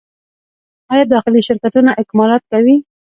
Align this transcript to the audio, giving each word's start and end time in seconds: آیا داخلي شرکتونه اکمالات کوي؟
آیا 0.91 1.05
داخلي 1.13 1.41
شرکتونه 1.47 1.91
اکمالات 2.01 2.43
کوي؟ 2.51 2.75